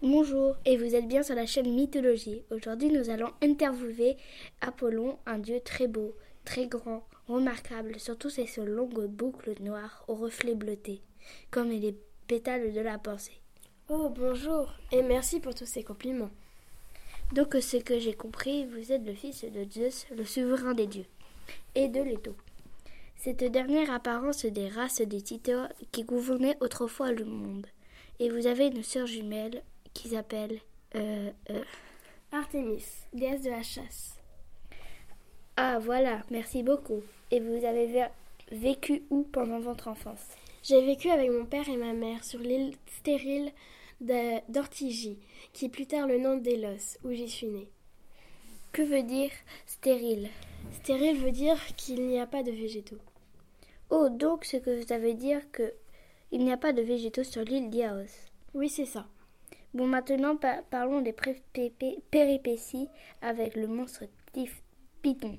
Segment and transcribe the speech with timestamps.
[0.00, 2.44] Bonjour, et vous êtes bien sur la chaîne Mythologie.
[2.52, 4.16] Aujourd'hui, nous allons interviewer
[4.60, 10.54] Apollon, un dieu très beau, très grand, remarquable, surtout ses longues boucles noires aux reflets
[10.54, 11.00] bleutés,
[11.50, 11.96] comme les
[12.28, 13.40] pétales de la pensée.
[13.88, 16.30] Oh, bonjour, et merci pour tous ces compliments.
[17.32, 21.06] Donc, ce que j'ai compris, vous êtes le fils de Zeus, le souverain des dieux,
[21.74, 22.36] et de Leto.
[23.16, 27.66] Cette dernière apparence des races des titans qui gouvernaient autrefois le monde.
[28.20, 29.62] Et vous avez une sœur jumelle,
[29.94, 30.60] qui s'appelle
[30.94, 31.64] euh, euh,
[32.32, 34.16] Artémis, déesse de la chasse.
[35.56, 37.02] Ah voilà, merci beaucoup.
[37.30, 38.06] Et vous avez
[38.52, 40.24] vécu où pendant votre enfance?
[40.62, 43.52] J'ai vécu avec mon père et ma mère sur l'île stérile
[44.00, 45.18] d'Ortigie,
[45.52, 47.68] qui est plus tard le nom d'Élos, où j'y suis née.
[48.72, 49.30] Que veut dire
[49.66, 50.28] stérile?
[50.72, 52.98] Stérile veut dire qu'il n'y a pas de végétaux.
[53.90, 55.72] Oh, donc ce que ça veut dire que
[56.30, 58.28] il n'y a pas de végétaux sur l'île d'Iaos.
[58.52, 59.06] Oui, c'est ça.
[59.74, 60.36] Bon, maintenant
[60.70, 61.14] parlons des
[62.10, 62.88] péripéties
[63.20, 64.04] avec le monstre
[65.02, 65.38] Python.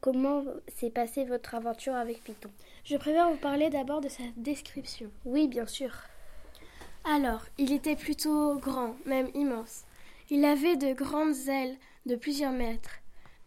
[0.00, 2.50] Comment s'est passée votre aventure avec Python?
[2.84, 5.10] Je préfère vous parler d'abord de sa description.
[5.24, 5.90] Oui, bien sûr.
[7.04, 9.84] Alors, il était plutôt grand, même immense.
[10.28, 13.00] Il avait de grandes ailes de plusieurs mètres,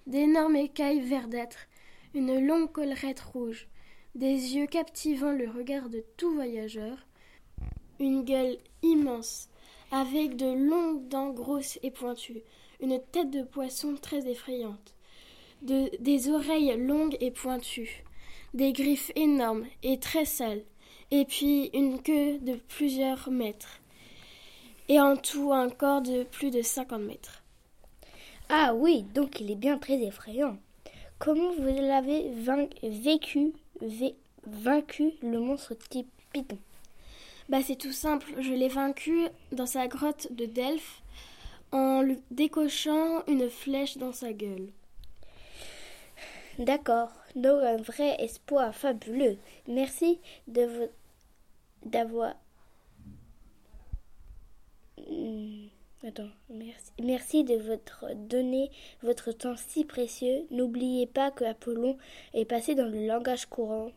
[0.08, 1.68] d'énormes écailles verdâtres,
[2.16, 3.68] une longue collerette rouge,
[4.16, 7.06] des yeux captivant le regard de tout voyageur,
[8.00, 9.49] une gueule immense,
[9.92, 12.44] avec de longues dents grosses et pointues,
[12.82, 14.94] une tête de poisson très effrayante,
[15.62, 18.04] des oreilles longues et pointues,
[18.54, 20.64] des griffes énormes et très sales,
[21.12, 23.80] et puis une queue de plusieurs mètres,
[24.88, 27.44] et en tout un corps de plus de cinquante mètres.
[28.50, 30.58] Ah oui, donc il est bien très effrayant.
[31.20, 33.54] Comment vous l'avez vaincu
[35.22, 36.58] le monstre type Python
[37.50, 38.32] bah, c'est tout simple.
[38.40, 41.02] Je l'ai vaincu dans sa grotte de Delphes
[41.72, 44.70] en lui décochant une flèche dans sa gueule.
[46.60, 49.38] D'accord, donc un vrai espoir fabuleux.
[49.68, 50.90] Merci de vous
[51.86, 52.36] d'avoir.
[55.10, 55.68] Hmm,
[56.06, 56.92] attends, merci.
[57.02, 58.70] merci de votre donner
[59.02, 60.46] votre temps si précieux.
[60.52, 61.98] N'oubliez pas que Apollon
[62.34, 63.92] est passé dans le langage courant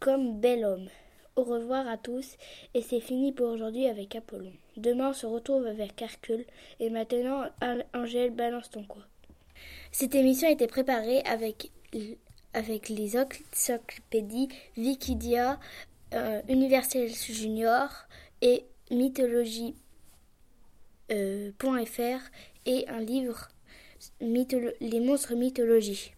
[0.00, 0.88] comme bel homme.
[1.36, 2.36] Au revoir à tous,
[2.74, 4.52] et c'est fini pour aujourd'hui avec Apollon.
[4.76, 6.44] Demain on se retrouve avec Hercule,
[6.80, 7.44] et maintenant
[7.94, 9.02] Angèle balance ton quoi.
[9.92, 11.70] Cette émission a été préparée avec,
[12.52, 15.58] avec les encyclopédies Wikidia,
[16.14, 17.88] euh, Universel Junior
[18.42, 19.74] et mythologie.fr
[21.12, 21.52] euh,
[22.66, 23.48] et un livre
[24.20, 26.12] Les monstres mythologie.